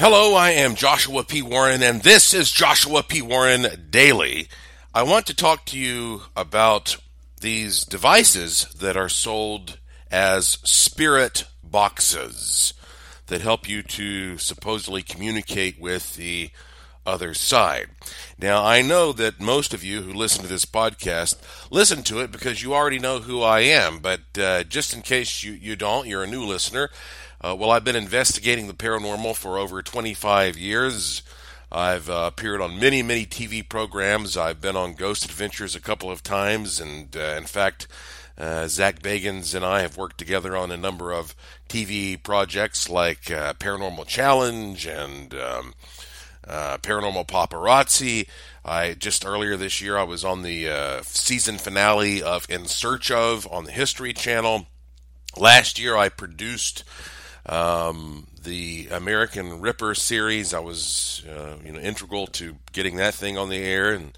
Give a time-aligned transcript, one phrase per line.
[0.00, 1.42] Hello, I am Joshua P.
[1.42, 3.20] Warren, and this is Joshua P.
[3.20, 4.48] Warren Daily.
[4.94, 6.96] I want to talk to you about
[7.42, 9.78] these devices that are sold
[10.10, 12.72] as spirit boxes
[13.26, 16.50] that help you to supposedly communicate with the
[17.04, 17.88] other side.
[18.38, 21.36] Now, I know that most of you who listen to this podcast
[21.70, 25.42] listen to it because you already know who I am, but uh, just in case
[25.42, 26.88] you, you don't, you're a new listener.
[27.42, 31.22] Uh, well, I've been investigating the paranormal for over 25 years.
[31.72, 34.36] I've uh, appeared on many, many TV programs.
[34.36, 37.86] I've been on Ghost Adventures a couple of times, and uh, in fact,
[38.36, 41.34] uh, Zak Bagans and I have worked together on a number of
[41.68, 45.74] TV projects like uh, Paranormal Challenge and um,
[46.46, 48.28] uh, Paranormal Paparazzi.
[48.66, 53.50] I just earlier this year I was on the season finale of In Search of
[53.50, 54.66] on the History Channel.
[55.38, 56.84] Last year I produced
[57.46, 63.38] um, the American Ripper series, I was uh, you know integral to getting that thing
[63.38, 64.16] on the air, and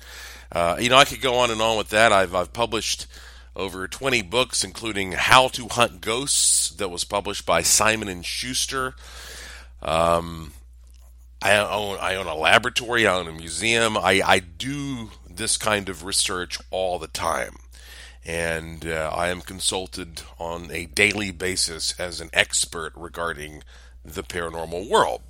[0.51, 2.13] uh, you know I could go on and on with that.
[2.13, 3.07] I've I've published
[3.55, 8.95] over 20 books, including How to Hunt Ghosts, that was published by Simon and Schuster.
[9.83, 10.53] Um,
[11.43, 13.97] I own I own a laboratory, I own a museum.
[13.97, 17.57] I, I do this kind of research all the time
[18.25, 23.63] and uh, I am consulted on a daily basis as an expert regarding
[24.05, 25.23] the paranormal world.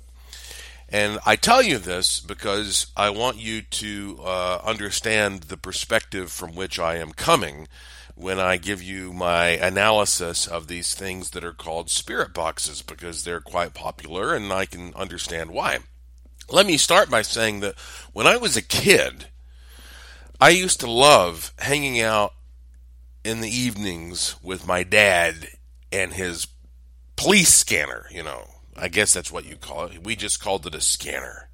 [0.89, 6.53] And I tell you this because I want you to uh, understand the perspective from
[6.53, 7.67] which I am coming
[8.15, 13.23] when I give you my analysis of these things that are called spirit boxes because
[13.23, 15.79] they're quite popular and I can understand why.
[16.49, 17.75] Let me start by saying that
[18.11, 19.27] when I was a kid,
[20.39, 22.33] I used to love hanging out
[23.23, 25.47] in the evenings with my dad
[25.91, 26.47] and his
[27.15, 28.47] police scanner, you know.
[28.75, 30.03] I guess that's what you call it.
[30.03, 31.49] We just called it a scanner.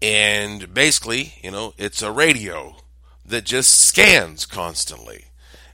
[0.00, 2.76] And basically, you know, it's a radio
[3.26, 5.26] that just scans constantly.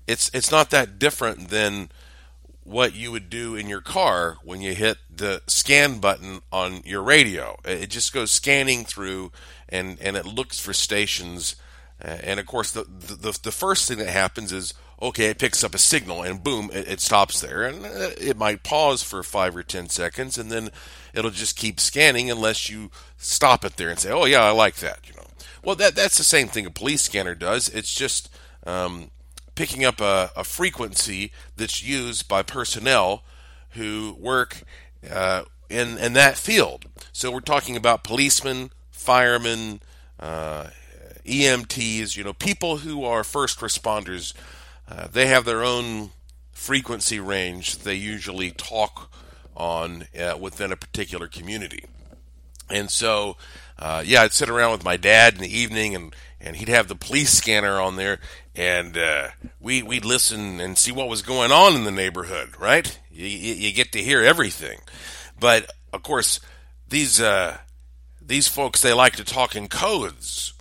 [0.06, 1.90] It's it's not that different than
[2.64, 7.02] what you would do in your car when you hit the scan button on your
[7.02, 7.58] radio.
[7.64, 9.32] It just goes scanning through
[9.68, 11.56] and and it looks for stations
[12.02, 15.62] uh, and of course the the, the first thing that happens is okay, it picks
[15.62, 17.62] up a signal and boom, it, it, stops there.
[17.62, 20.70] And uh, it might pause for five or ten seconds and then
[21.14, 24.76] it'll just keep scanning unless you stop it there and say, oh, yeah, I like
[24.76, 25.00] that.
[25.08, 25.26] You know,
[25.62, 27.68] Well, that, that's the same thing a police scanner does.
[27.68, 28.28] It's just
[28.66, 29.10] um,
[29.54, 33.22] picking up a, a, frequency that's used by personnel
[33.70, 34.62] who work
[35.10, 36.86] uh, in, in that field.
[37.12, 39.80] So we're talking about policemen, firemen,
[40.18, 40.68] uh,
[41.24, 44.32] EMTs, you know, people who are first responders
[44.90, 46.10] uh, they have their own
[46.52, 49.10] frequency range they usually talk
[49.56, 51.84] on uh, within a particular community.
[52.70, 53.36] And so,
[53.78, 56.88] uh, yeah, I'd sit around with my dad in the evening, and, and he'd have
[56.88, 58.18] the police scanner on there,
[58.54, 59.28] and uh,
[59.60, 62.50] we we'd listen and see what was going on in the neighborhood.
[62.58, 62.98] Right?
[63.10, 64.80] You, you get to hear everything,
[65.38, 66.40] but of course,
[66.88, 67.58] these uh,
[68.20, 70.52] these folks they like to talk in codes,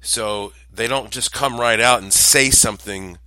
[0.00, 3.18] so they don't just come right out and say something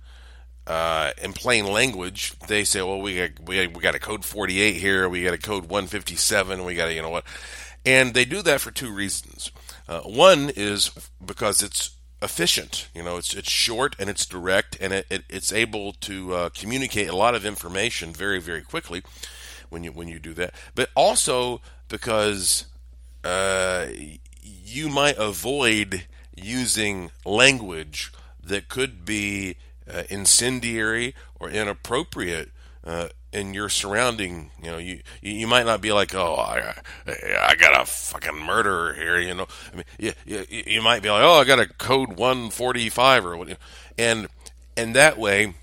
[0.70, 4.76] uh, in plain language, they say, "Well, we got, we we got a code 48
[4.76, 7.24] here, we got a code 157, we got a, you know what,"
[7.84, 9.50] and they do that for two reasons.
[9.88, 10.92] Uh, one is
[11.24, 11.90] because it's
[12.22, 12.86] efficient.
[12.94, 16.48] You know, it's it's short and it's direct, and it, it it's able to uh,
[16.50, 19.02] communicate a lot of information very very quickly
[19.70, 20.54] when you when you do that.
[20.76, 22.66] But also because
[23.24, 23.88] uh,
[24.40, 26.04] you might avoid
[26.36, 29.56] using language that could be
[29.92, 32.50] uh, incendiary or inappropriate
[32.84, 34.50] uh, in your surrounding.
[34.62, 36.74] You know, you you might not be like, oh, I
[37.06, 39.18] I got a fucking murderer here.
[39.20, 42.16] You know, I mean, you, you, you might be like, oh, I got a code
[42.16, 43.56] one forty five or what,
[43.98, 44.28] and
[44.76, 45.54] and that way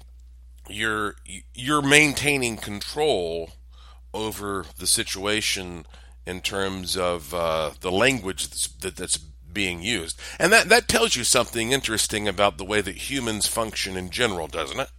[0.69, 1.15] you're
[1.53, 3.51] you're maintaining control
[4.13, 5.85] over the situation
[6.25, 9.19] in terms of uh, the language that's, that, that's
[9.57, 10.21] being used.
[10.37, 14.45] And that, that tells you something interesting about the way that humans function in general,
[14.45, 14.91] doesn't it?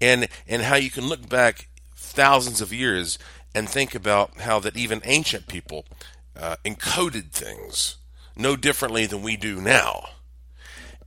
[0.00, 3.18] And, and how you can look back thousands of years
[3.56, 5.84] and think about how that even ancient people
[6.38, 7.96] uh, encoded things
[8.36, 10.10] no differently than we do now.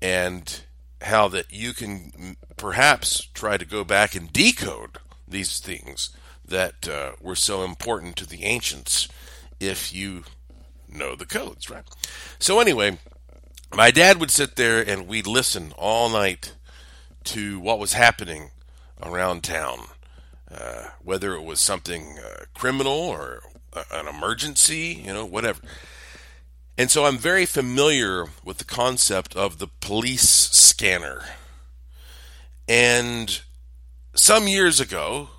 [0.02, 0.62] And
[1.02, 6.10] how that you can perhaps try to go back and decode these things
[6.46, 9.08] that uh, were so important to the ancients
[9.62, 10.26] if you
[10.92, 11.84] know the codes, right?
[12.40, 12.98] So anyway,
[13.74, 16.54] my dad would sit there and we'd listen all night
[17.26, 18.52] to what was happening
[19.02, 19.88] around town,
[20.50, 23.42] uh, whether it was something uh, criminal or
[23.92, 25.62] an emergency, you know, whatever.
[26.78, 31.24] And so I'm very familiar with the concept of the police scanner.
[32.68, 33.42] And
[34.16, 35.30] some years ago,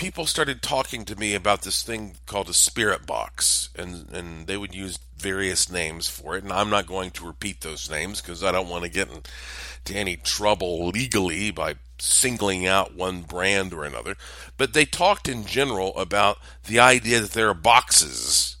[0.00, 4.56] people started talking to me about this thing called a spirit box, and, and they
[4.56, 6.42] would use various names for it.
[6.42, 9.94] And I'm not going to repeat those names because I don't want to get into
[9.94, 14.16] any trouble legally by singling out one brand or another.
[14.56, 18.56] But they talked in general about the idea that there are boxes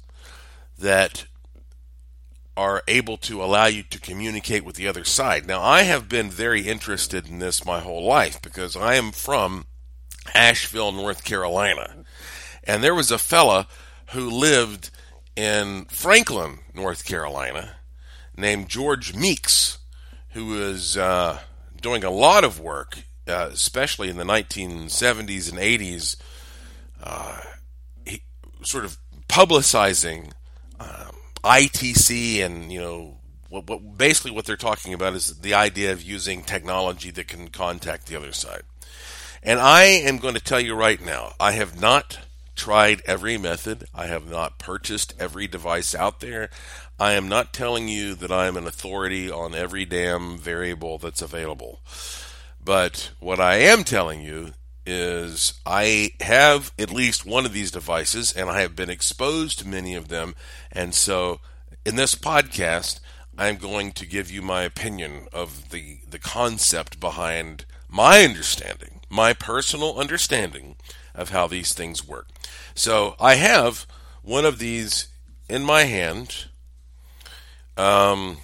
[0.78, 1.24] that
[2.54, 5.46] are able to allow you to communicate with the other side.
[5.46, 9.64] Now, I have been very interested in this my whole life because I am from
[10.34, 12.04] Asheville, North Carolina.
[12.64, 13.66] And there was a fella
[14.10, 14.90] who lived
[15.36, 17.76] in Franklin, North Carolina,
[18.36, 19.78] named George Meeks,
[20.30, 21.40] who was uh,
[21.80, 26.16] doing a lot of work, uh, especially in the 1970s and 80s,
[27.02, 27.40] uh,
[28.04, 28.22] he,
[28.62, 30.32] sort of publicizing
[30.78, 31.12] um,
[31.42, 33.16] ITC and, you know,
[33.48, 37.48] what, what, basically what they're talking about is the idea of using technology that can
[37.48, 38.62] contact the other side.
[39.42, 42.18] And I am going to tell you right now, I have not
[42.56, 43.86] tried every method.
[43.94, 46.50] I have not purchased every device out there.
[46.98, 51.22] I am not telling you that I am an authority on every damn variable that's
[51.22, 51.80] available.
[52.62, 54.52] But what I am telling you
[54.84, 59.68] is I have at least one of these devices and I have been exposed to
[59.68, 60.34] many of them.
[60.70, 61.40] And so
[61.86, 63.00] in this podcast,
[63.38, 69.32] I'm going to give you my opinion of the, the concept behind my understanding, my
[69.32, 70.76] personal understanding
[71.14, 72.28] of how these things work.
[72.74, 73.86] So I have
[74.22, 75.08] one of these
[75.48, 76.46] in my hand.
[77.76, 78.38] Um,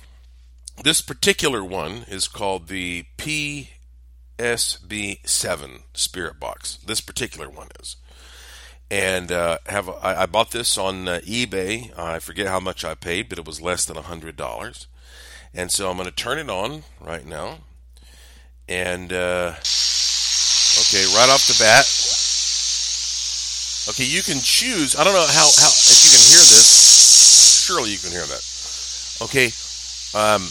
[0.82, 3.68] this particular one is called the PSB7
[5.94, 6.78] Spirit Box.
[6.84, 7.96] This particular one is.
[8.90, 11.96] And uh, have I, I, bought this on uh, eBay.
[11.98, 14.86] I forget how much I paid, but it was less than hundred dollars.
[15.52, 17.58] And so I'm going to turn it on right now.
[18.68, 19.54] And uh,
[20.84, 21.86] okay, right off the bat,
[23.88, 24.96] Okay, you can choose.
[24.96, 27.64] I don't know how, how if you can hear this.
[27.66, 28.42] Surely you can hear that.
[29.22, 29.46] Okay.
[30.12, 30.48] Um,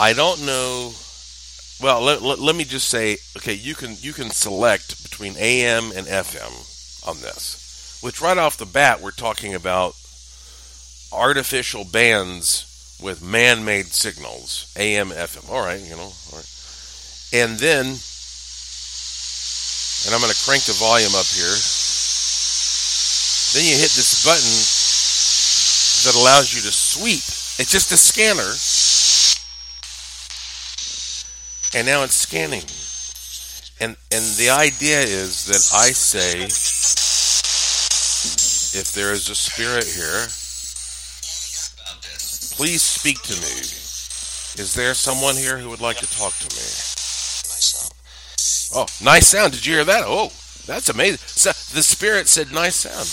[0.00, 0.92] I don't know.
[1.80, 5.92] Well, let, let, let, me just say, okay, you can you can select between AM
[5.94, 8.00] and FM on this.
[8.02, 9.94] Which right off the bat, we're talking about
[11.12, 15.48] artificial bands with man-made signals, AM, FM.
[15.50, 16.50] All right, you know, all right.
[17.32, 17.96] And then,
[20.04, 21.56] and I'm going to crank the volume up here.
[23.54, 24.54] Then you hit this button
[26.04, 27.24] that allows you to sweep.
[27.58, 28.52] It's just a scanner.
[31.76, 32.64] And now it's scanning.
[33.80, 36.44] And and the idea is that I say
[38.78, 40.26] if there is a spirit here,
[42.56, 43.60] please speak to me.
[44.62, 46.83] Is there someone here who would like to talk to me?
[48.76, 49.52] Oh, nice sound.
[49.52, 50.02] Did you hear that?
[50.04, 50.32] Oh,
[50.66, 51.18] that's amazing.
[51.18, 53.06] So the spirit said nice sound.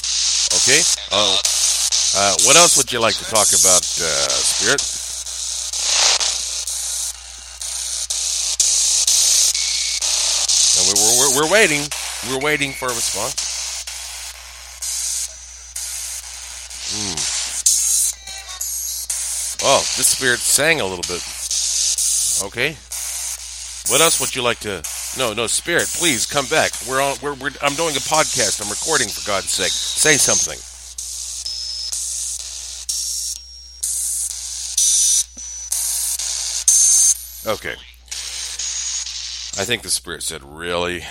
[0.58, 0.81] Okay.
[1.12, 1.38] Uh,
[2.18, 4.81] uh, what else would you like to talk about, uh, Spirit?
[10.81, 11.88] we're, we're, we're waiting.
[12.28, 13.52] We're waiting for a response.
[16.90, 17.16] Hmm.
[19.63, 21.22] Oh, this spirit sang a little bit.
[22.48, 22.77] Okay.
[23.89, 24.82] What else would you like to?
[25.18, 26.72] No, no, spirit, please come back.
[26.88, 27.18] We're on.
[27.22, 27.51] We're, we're.
[27.62, 28.62] I'm doing a podcast.
[28.62, 29.72] I'm recording for God's sake.
[29.72, 30.58] Say something.
[37.46, 37.75] Okay.
[39.60, 41.03] I think the spirit said, "Really."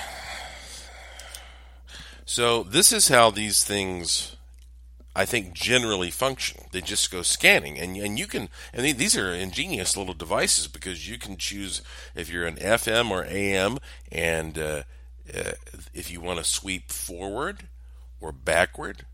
[2.24, 4.36] So this is how these things
[5.14, 6.62] I think generally function.
[6.70, 11.08] They just go scanning, and and you can and these are ingenious little devices because
[11.08, 11.82] you can choose
[12.14, 13.78] if you're an FM or AM,
[14.12, 14.82] and uh,
[15.34, 15.52] uh,
[15.92, 17.64] if you want to sweep forward
[18.20, 19.04] or backward,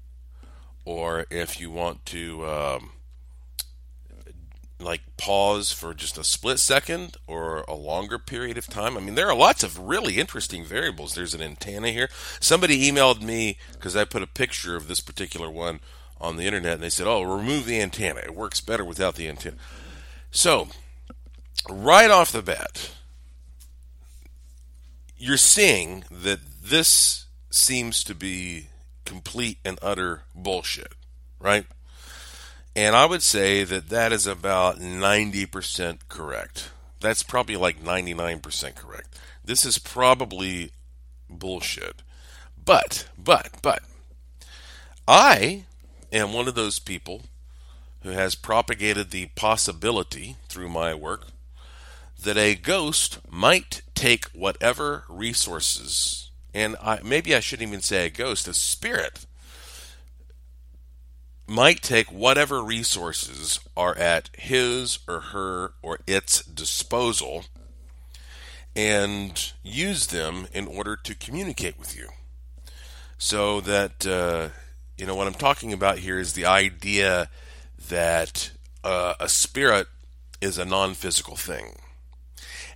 [0.85, 2.91] or if you want to um,
[4.79, 8.97] like pause for just a split second or a longer period of time.
[8.97, 11.15] I mean, there are lots of really interesting variables.
[11.15, 12.09] There's an antenna here.
[12.41, 15.81] Somebody emailed me because I put a picture of this particular one
[16.21, 18.21] on the internet and they said, oh, remove the antenna.
[18.21, 19.57] It works better without the antenna.
[20.31, 20.69] So,
[21.71, 22.91] right off the bat,
[25.17, 28.69] you're seeing that this seems to be
[29.05, 30.93] complete and utter bullshit,
[31.41, 31.65] right?
[32.77, 36.69] And I would say that that is about 90% correct.
[37.01, 39.19] That's probably like 99% correct.
[39.43, 40.73] This is probably
[41.31, 42.03] bullshit.
[42.63, 43.83] But, but, but,
[45.09, 45.65] I
[46.13, 47.23] am one of those people
[48.03, 51.29] who has propagated the possibility through my work
[52.23, 58.11] that a ghost might take whatever resources, and I, maybe I shouldn't even say a
[58.11, 59.25] ghost, a spirit,
[61.47, 67.45] might take whatever resources are at his or her or its disposal
[68.75, 72.09] and use them in order to communicate with you.
[73.19, 74.49] So that, uh,
[74.99, 77.31] you know, what I'm talking about here is the idea
[77.89, 78.51] that
[78.85, 79.87] uh, a spirit
[80.41, 81.77] is a non physical thing.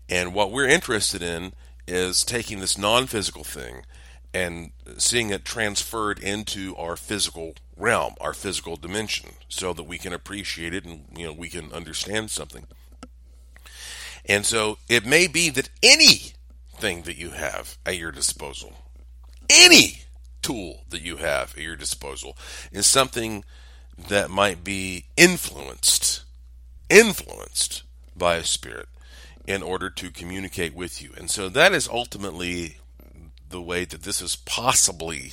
[0.08, 1.52] And what we're interested in
[1.86, 3.84] is taking this non physical thing
[4.32, 10.12] and seeing it transferred into our physical realm, our physical dimension, so that we can
[10.12, 12.66] appreciate it and you know we can understand something.
[14.26, 18.74] And so it may be that anything that you have at your disposal,
[19.48, 20.02] any
[20.42, 22.36] tool that you have at your disposal,
[22.70, 23.44] is something
[24.08, 26.22] that might be influenced,
[26.88, 27.82] influenced
[28.16, 28.88] by a spirit
[29.46, 31.10] in order to communicate with you.
[31.16, 32.76] And so that is ultimately
[33.48, 35.32] the way that this is possibly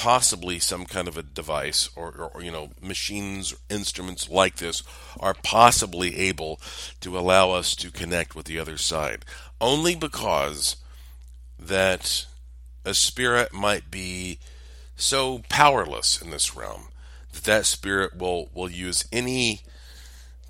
[0.00, 4.82] possibly some kind of a device or, or, you know machines instruments like this
[5.20, 6.58] are possibly able
[7.02, 9.26] to allow us to connect with the other side.
[9.60, 10.76] Only because
[11.58, 12.24] that
[12.82, 14.38] a spirit might be
[14.96, 16.84] so powerless in this realm
[17.34, 19.60] that that spirit will will use any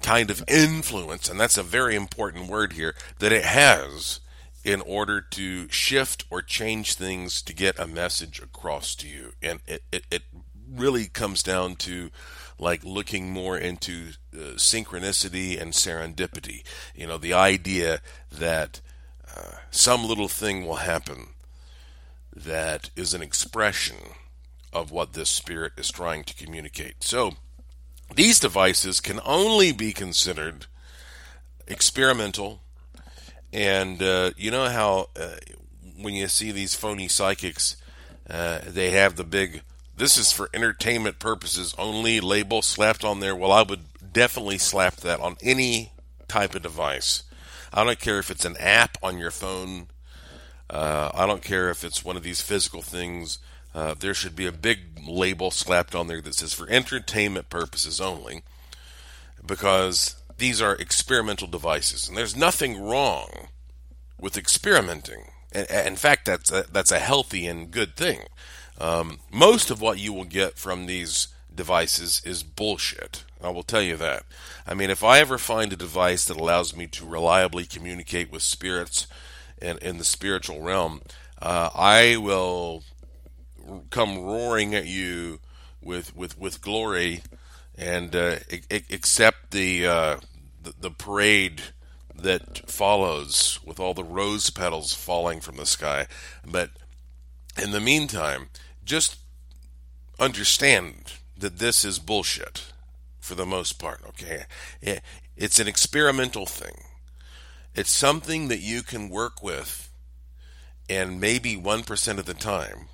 [0.00, 4.20] kind of influence and that's a very important word here that it has
[4.64, 9.32] in order to shift or change things to get a message across to you.
[9.42, 10.22] And it, it, it
[10.70, 12.10] really comes down to
[12.58, 16.62] like looking more into uh, synchronicity and serendipity.
[16.94, 18.00] You know, the idea
[18.30, 18.80] that
[19.34, 21.28] uh, some little thing will happen
[22.34, 23.96] that is an expression
[24.72, 27.02] of what this spirit is trying to communicate.
[27.02, 27.32] So,
[28.14, 30.66] these devices can only be considered
[31.66, 32.60] experimental
[33.52, 35.36] and uh, you know how uh,
[36.00, 37.76] when you see these phony psychics,
[38.28, 39.62] uh, they have the big
[39.96, 43.34] "this is for entertainment purposes only" label slapped on there.
[43.34, 45.92] Well, I would definitely slap that on any
[46.28, 47.24] type of device.
[47.72, 49.88] I don't care if it's an app on your phone.
[50.68, 53.38] Uh, I don't care if it's one of these physical things.
[53.74, 58.00] Uh, there should be a big label slapped on there that says for entertainment purposes
[58.00, 58.42] only,
[59.44, 63.48] because these are experimental devices, and there's nothing wrong
[64.18, 65.24] with experimenting.
[65.52, 68.22] In fact, that's a, that's a healthy and good thing.
[68.78, 73.24] Um, most of what you will get from these devices is bullshit.
[73.42, 74.24] I will tell you that.
[74.66, 78.42] I mean, if I ever find a device that allows me to reliably communicate with
[78.42, 79.06] spirits
[79.60, 81.02] in, in the spiritual realm,
[81.42, 82.82] uh, I will
[83.90, 85.40] come roaring at you
[85.82, 87.22] with with with glory
[87.80, 88.36] and uh,
[88.90, 90.16] accept the, uh,
[90.62, 91.62] the, the parade
[92.14, 96.06] that follows with all the rose petals falling from the sky.
[96.46, 96.70] But
[97.60, 98.48] in the meantime,
[98.84, 99.16] just
[100.18, 102.72] understand that this is bullshit
[103.18, 104.44] for the most part, okay?
[105.36, 106.82] It's an experimental thing.
[107.74, 109.90] It's something that you can work with
[110.88, 112.88] and maybe 1% of the time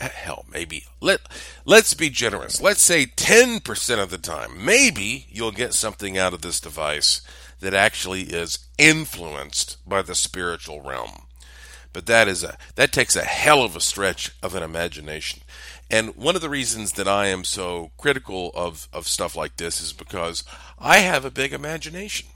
[0.00, 1.20] Eh, hell, maybe let
[1.64, 2.60] let's be generous.
[2.60, 7.20] Let's say 10% of the time, maybe you'll get something out of this device
[7.60, 11.22] that actually is influenced by the spiritual realm.
[11.92, 15.42] But that is a that takes a hell of a stretch of an imagination.
[15.90, 19.80] And one of the reasons that I am so critical of, of stuff like this
[19.80, 20.42] is because
[20.78, 22.26] I have a big imagination.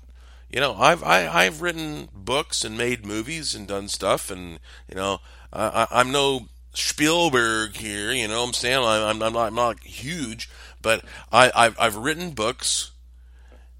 [0.49, 4.31] You know, I've I, have i have written books and made movies and done stuff,
[4.31, 5.21] and you know,
[5.53, 6.47] I, I'm no
[6.79, 8.13] Spielberg here.
[8.13, 8.79] You know what I'm saying?
[8.79, 10.49] I'm, I'm, not, I'm not huge,
[10.81, 12.93] but I, I've, I've written books,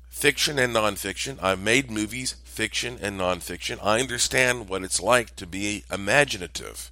[0.09, 1.39] fiction and nonfiction.
[1.43, 3.79] I've made movies, fiction and nonfiction.
[3.83, 6.91] I understand what it's like to be imaginative.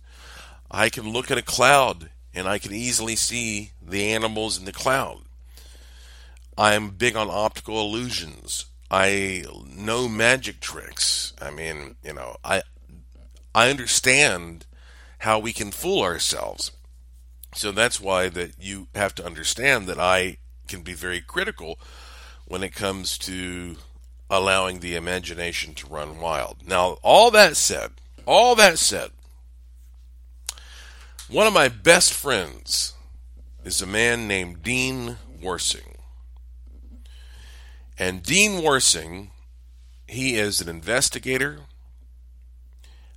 [0.71, 4.73] I can look at a cloud and I can easily see the animals in the
[4.73, 5.23] cloud.
[6.59, 8.67] I'm big on optical illusions.
[8.91, 9.45] I
[9.77, 11.33] know magic tricks.
[11.41, 12.63] I mean, you know, I
[13.55, 14.67] I understand
[15.19, 16.73] how we can fool ourselves.
[17.55, 21.79] So that's why that you have to understand that I can be very critical
[22.47, 23.77] when it comes to
[24.29, 26.59] allowing the imagination to run wild.
[26.67, 27.93] Now, all that said,
[28.27, 29.11] all that said,
[31.29, 32.95] one of my best friends
[33.65, 35.97] is a man named Dean Warsing.
[37.99, 39.31] And Dean Warsing,
[40.07, 41.61] he is an investigator,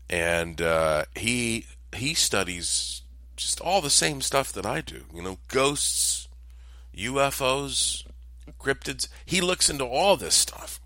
[0.10, 3.02] and uh, he he studies
[3.36, 5.04] just all the same stuff that I do.
[5.14, 6.28] You know, ghosts,
[6.96, 8.06] UFOs,
[8.60, 9.08] cryptids.
[9.26, 10.80] He looks into all this stuff.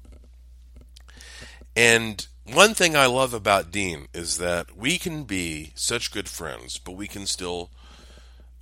[1.76, 6.78] And one thing I love about Dean is that we can be such good friends,
[6.78, 7.72] but we can still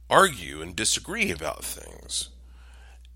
[0.09, 2.29] argue and disagree about things.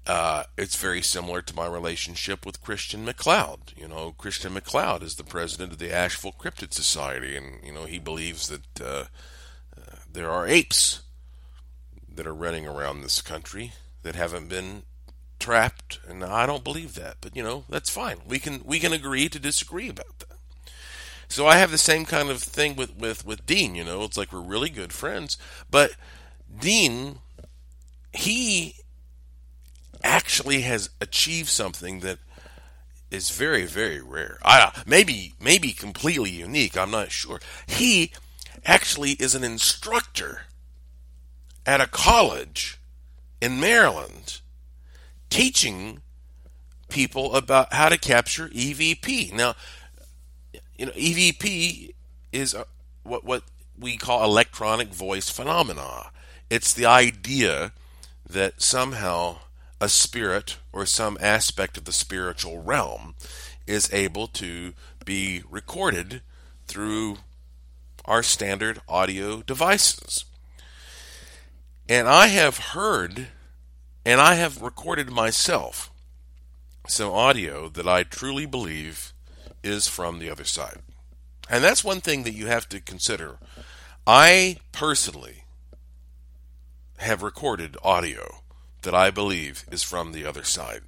[0.08, 3.76] Uh, it's very similar to my relationship with Christian McLeod.
[3.76, 7.86] You know, Christian McLeod is the president of the Asheville Cryptid Society, and you know
[7.86, 9.06] he believes that uh,
[9.76, 11.02] uh, there are apes
[12.14, 14.84] that are running around this country that haven't been
[15.40, 17.18] trapped, and I don't believe that.
[17.20, 18.18] But you know, that's fine.
[18.28, 20.38] We can we can agree to disagree about that.
[21.28, 23.74] So I have the same kind of thing with with with Dean.
[23.74, 25.38] You know, it's like we're really good friends,
[25.70, 25.96] but
[26.60, 27.20] Dean,
[28.14, 28.76] he
[30.06, 32.20] actually has achieved something that
[33.12, 34.38] is very, very rare.
[34.44, 36.78] I maybe maybe completely unique.
[36.78, 37.40] I'm not sure.
[37.66, 38.12] He
[38.66, 40.44] actually is an instructor
[41.66, 42.80] at a college
[43.42, 44.42] in Maryland,
[45.30, 46.02] teaching
[46.90, 49.34] people about how to capture EVP.
[49.34, 49.56] Now,
[50.78, 51.94] you know, EVP
[52.32, 52.66] is a,
[53.04, 53.44] what what
[53.78, 56.12] we call electronic voice phenomena.
[56.50, 57.72] It's the idea
[58.30, 59.40] that somehow
[59.80, 63.16] a spirit or some aspect of the spiritual realm
[63.68, 66.22] is able to be recorded
[66.68, 67.18] through
[68.06, 70.26] our standard audio devices.
[71.90, 73.28] And I have heard
[74.06, 75.92] and I have recorded myself
[76.88, 79.14] some audio that I truly believe
[79.64, 80.80] is from the other side.
[81.50, 83.38] And that's one thing that you have to consider.
[84.06, 85.46] I personally
[86.98, 88.42] have recorded audio
[88.86, 90.82] that I believe is from the other side.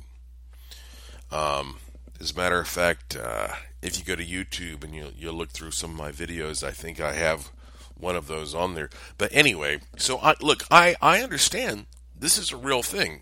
[1.31, 1.77] Um,
[2.19, 3.49] as a matter of fact, uh,
[3.81, 6.71] if you go to YouTube and you you look through some of my videos, I
[6.71, 7.51] think I have
[7.95, 8.89] one of those on there.
[9.17, 11.85] But anyway, so I, look, I I understand
[12.17, 13.21] this is a real thing,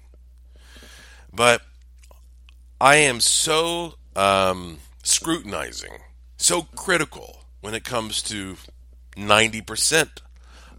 [1.34, 1.62] but
[2.80, 6.00] I am so um, scrutinizing,
[6.38, 8.58] so critical when it comes to
[9.18, 10.22] ninety percent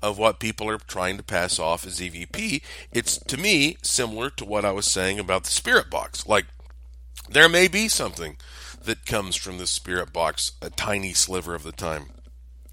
[0.03, 2.63] of what people are trying to pass off as EVP.
[2.93, 6.27] It's to me similar to what I was saying about the spirit box.
[6.27, 6.47] Like
[7.29, 8.37] there may be something
[8.85, 12.07] that comes from the spirit box a tiny sliver of the time.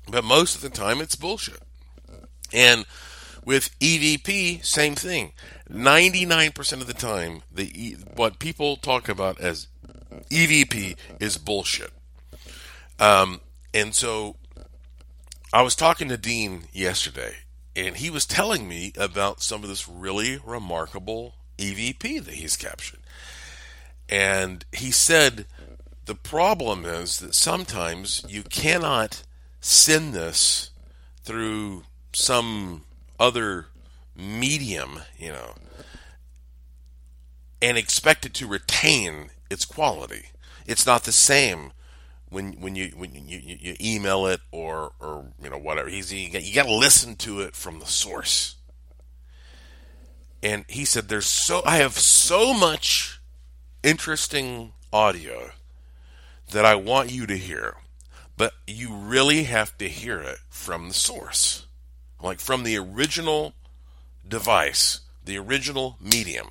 [0.09, 1.59] But most of the time it's bullshit.
[2.51, 2.86] And
[3.43, 5.33] with EVP, same thing.
[5.69, 9.67] 99% of the time, the what people talk about as
[10.29, 11.91] EVP is bullshit.
[12.99, 13.41] Um,
[13.73, 14.36] and so
[15.53, 17.35] I was talking to Dean yesterday,
[17.75, 23.01] and he was telling me about some of this really remarkable EVP that he's captured.
[24.09, 25.45] And he said
[26.05, 29.21] the problem is that sometimes you cannot
[29.61, 30.71] send this
[31.23, 32.85] through some
[33.19, 33.67] other
[34.15, 35.53] medium, you know,
[37.61, 40.29] and expect it to retain its quality.
[40.65, 41.73] It's not the same
[42.34, 46.12] when when you when you, you, you email it or or you know whatever he's
[46.12, 48.56] you got, you got to listen to it from the source.
[50.41, 53.22] And he said there's so i have so much
[53.84, 55.52] interesting audio
[56.52, 57.76] that i want you to hear
[58.36, 61.67] but you really have to hear it from the source.
[62.22, 63.54] Like from the original
[64.28, 66.48] device the original medium.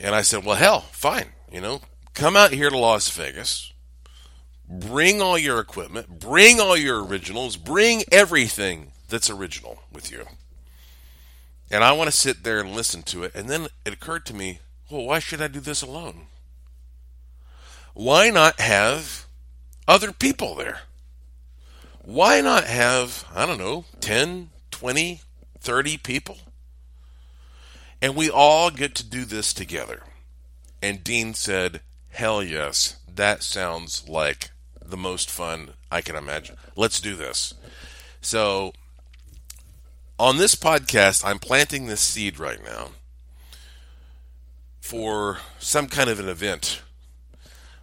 [0.00, 1.82] And i said well hell fine you know
[2.14, 3.71] come out here to las vegas
[4.74, 10.24] Bring all your equipment, bring all your originals, bring everything that's original with you.
[11.70, 13.34] And I want to sit there and listen to it.
[13.34, 16.22] And then it occurred to me, well, why should I do this alone?
[17.92, 19.26] Why not have
[19.86, 20.80] other people there?
[22.02, 25.20] Why not have, I don't know, 10, 20,
[25.60, 26.38] 30 people?
[28.00, 30.02] And we all get to do this together.
[30.82, 34.50] And Dean said, hell yes, that sounds like
[34.84, 36.56] the most fun I can imagine.
[36.76, 37.54] Let's do this.
[38.20, 38.72] So,
[40.18, 42.90] on this podcast, I'm planting this seed right now
[44.80, 46.82] for some kind of an event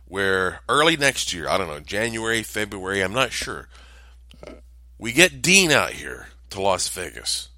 [0.05, 3.67] where early next year, I don't know, January, February, I'm not sure,
[4.97, 7.49] we get Dean out here to Las Vegas.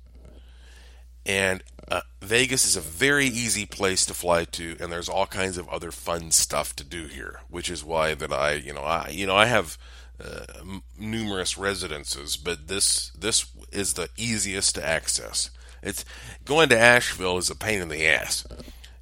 [1.25, 5.57] And uh, Vegas is a very easy place to fly to, and there's all kinds
[5.57, 9.09] of other fun stuff to do here, which is why that I, you know, I,
[9.09, 9.77] you know, I have
[10.23, 15.49] uh, m- numerous residences, but this this is the easiest to access.
[15.83, 16.05] It's
[16.45, 18.47] going to Asheville is a pain in the ass.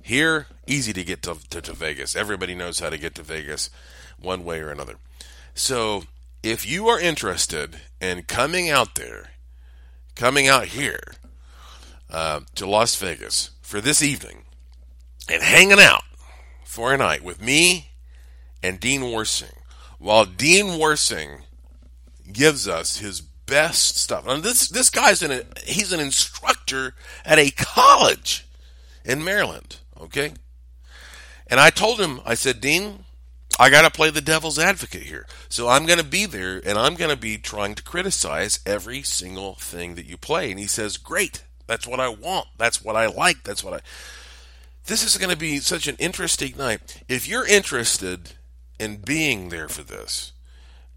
[0.02, 2.16] Here, easy to get to, to, to Vegas.
[2.16, 3.70] Everybody knows how to get to Vegas,
[4.20, 4.96] one way or another.
[5.54, 6.06] So,
[6.42, 9.30] if you are interested in coming out there
[10.20, 11.00] coming out here
[12.10, 14.44] uh, to Las Vegas for this evening
[15.30, 16.04] and hanging out
[16.66, 17.92] for a night with me
[18.64, 19.56] and Dean Warsing
[20.00, 21.44] while Dean Warsing
[22.32, 24.28] gives us his best stuff.
[24.28, 26.96] And this this guy's an he's an instructor
[27.26, 28.48] at a college
[29.04, 30.34] in Maryland, okay?
[31.48, 33.06] And I told him, I said, Dean,
[33.60, 35.26] I got to play the devil's advocate here.
[35.50, 39.02] So I'm going to be there and I'm going to be trying to criticize every
[39.02, 40.52] single thing that you play.
[40.52, 41.44] And he says, Great.
[41.70, 42.48] That's what I want.
[42.58, 43.44] That's what I like.
[43.44, 43.80] That's what I.
[44.88, 47.04] This is going to be such an interesting night.
[47.08, 48.32] If you're interested
[48.80, 50.32] in being there for this,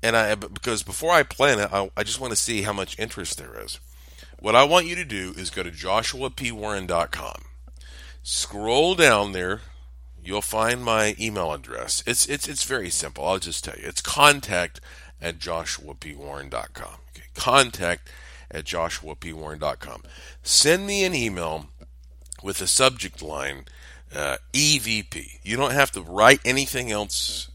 [0.03, 2.99] and I because before I plan it, I, I just want to see how much
[2.99, 3.81] interest there is.
[4.41, 7.43] What I want you to do is go to joshuapwarren.com.
[8.23, 9.61] Scroll down there.
[10.25, 12.03] You'll find my email address.
[12.07, 13.27] It's it's it's very simple.
[13.27, 13.87] I'll just tell you.
[13.87, 14.81] It's contact
[15.21, 16.95] at joshuapwarren.com.
[17.15, 17.27] Okay.
[17.35, 18.09] Contact
[18.53, 20.03] at joshuapwarren.com.
[20.43, 21.67] Send me an email
[22.43, 23.65] with the subject line
[24.15, 25.38] uh, EVP.
[25.43, 27.51] You don't have to write anything else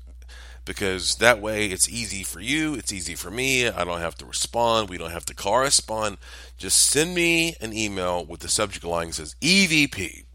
[0.65, 3.67] because that way it's easy for you, it's easy for me.
[3.67, 6.17] I don't have to respond, we don't have to correspond.
[6.57, 10.25] Just send me an email with the subject line that says EVP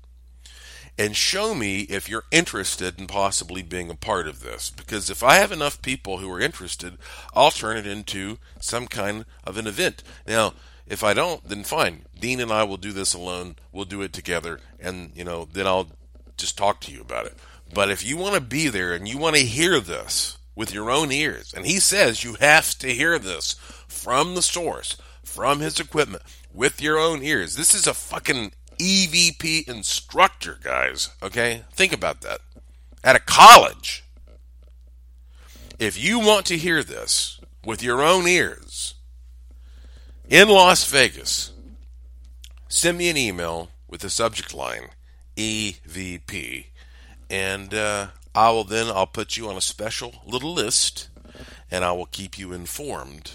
[0.99, 4.71] and show me if you're interested in possibly being a part of this.
[4.71, 6.99] Because if I have enough people who are interested,
[7.35, 10.03] I'll turn it into some kind of an event.
[10.27, 10.55] Now,
[10.87, 12.03] if I don't, then fine.
[12.19, 13.57] Dean and I will do this alone.
[13.73, 15.89] We'll do it together, and you know, then I'll
[16.37, 17.37] just talk to you about it.
[17.73, 20.91] But if you want to be there and you want to hear this with your
[20.91, 23.55] own ears, and he says you have to hear this
[23.89, 27.57] from the source, from his equipment, with your own ears.
[27.57, 28.53] This is a fucking
[28.83, 31.11] EVP instructor, guys.
[31.23, 31.63] Okay?
[31.73, 32.41] Think about that.
[33.05, 34.05] At a college.
[35.79, 38.95] If you want to hear this with your own ears
[40.29, 41.53] in Las Vegas,
[42.69, 44.89] send me an email with the subject line
[45.37, 46.67] EVP
[47.33, 51.09] and uh, I will then I'll put you on a special little list,
[51.71, 53.33] and I will keep you informed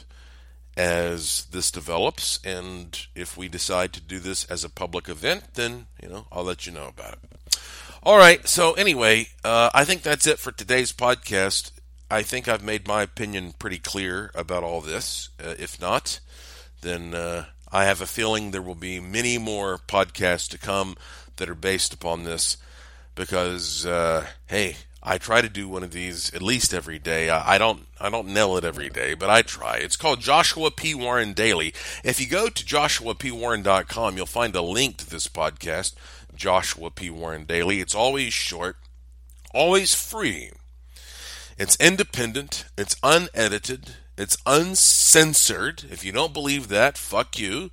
[0.78, 2.40] as this develops.
[2.46, 6.44] And if we decide to do this as a public event, then you know I'll
[6.44, 7.58] let you know about it.
[8.04, 8.48] All right.
[8.48, 11.72] So anyway, uh, I think that's it for today's podcast.
[12.10, 15.30] I think I've made my opinion pretty clear about all this.
[15.44, 16.22] Uh, if not,
[16.82, 20.96] then uh, I have a feeling there will be many more podcasts to come
[21.36, 22.56] that are based upon this
[23.14, 27.30] because uh, hey, I try to do one of these at least every day.
[27.30, 29.78] I, don't I don't nail it every day, but I try.
[29.78, 30.94] It's called Joshua P.
[30.96, 31.74] Warren Daily.
[32.04, 35.94] If you go to joshuapwarren.com, you'll find a link to this podcast,
[36.36, 37.10] Joshua P.
[37.10, 37.80] Warren Daily.
[37.80, 38.78] It's always short,
[39.54, 40.52] always free.
[41.58, 45.86] It's independent, it's unedited, it's uncensored.
[45.90, 47.72] If you don't believe that, fuck you.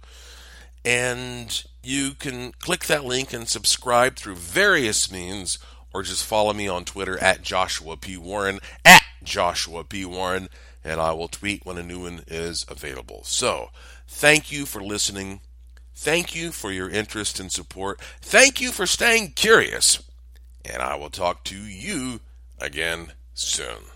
[0.85, 5.59] And you can click that link and subscribe through various means,
[5.95, 8.17] or just follow me on Twitter at Joshua P.
[8.17, 10.05] Warren, at Joshua P.
[10.05, 10.49] Warren,
[10.85, 13.23] and I will tweet when a new one is available.
[13.25, 13.71] So,
[14.09, 15.41] thank you for listening.
[15.95, 18.01] Thank you for your interest and support.
[18.21, 20.03] Thank you for staying curious.
[20.65, 22.21] And I will talk to you
[22.59, 23.94] again soon.